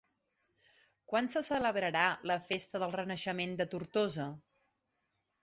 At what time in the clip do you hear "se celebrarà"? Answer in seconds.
1.33-2.05